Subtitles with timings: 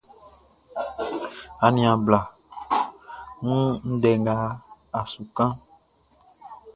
[1.65, 2.19] Aniaan bla,
[3.41, 4.35] n wun ndɛ nga
[4.99, 5.57] a su kanʼn.